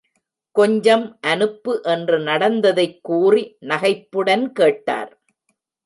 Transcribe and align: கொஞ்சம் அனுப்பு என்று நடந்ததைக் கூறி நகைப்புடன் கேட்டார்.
கொஞ்சம் 0.51 1.17
அனுப்பு 1.21 1.79
என்று 1.83 2.19
நடந்ததைக் 2.19 2.99
கூறி 3.01 3.57
நகைப்புடன் 3.61 4.51
கேட்டார். 4.51 5.21